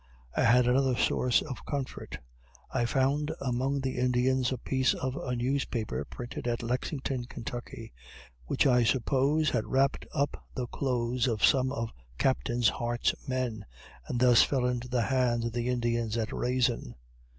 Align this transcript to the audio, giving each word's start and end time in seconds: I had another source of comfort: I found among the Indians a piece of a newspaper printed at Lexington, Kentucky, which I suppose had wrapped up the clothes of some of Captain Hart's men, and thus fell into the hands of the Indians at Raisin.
I 0.35 0.41
had 0.41 0.65
another 0.65 0.95
source 0.95 1.43
of 1.43 1.63
comfort: 1.63 2.17
I 2.71 2.85
found 2.85 3.31
among 3.39 3.81
the 3.81 3.99
Indians 3.99 4.51
a 4.51 4.57
piece 4.57 4.95
of 4.95 5.15
a 5.15 5.35
newspaper 5.35 6.03
printed 6.05 6.47
at 6.47 6.63
Lexington, 6.63 7.25
Kentucky, 7.25 7.93
which 8.47 8.65
I 8.65 8.83
suppose 8.83 9.51
had 9.51 9.67
wrapped 9.67 10.07
up 10.11 10.43
the 10.55 10.65
clothes 10.65 11.27
of 11.27 11.45
some 11.45 11.71
of 11.71 11.93
Captain 12.17 12.63
Hart's 12.63 13.13
men, 13.27 13.63
and 14.07 14.19
thus 14.19 14.41
fell 14.41 14.65
into 14.65 14.87
the 14.87 15.03
hands 15.03 15.45
of 15.45 15.51
the 15.53 15.69
Indians 15.69 16.17
at 16.17 16.33
Raisin. 16.33 16.95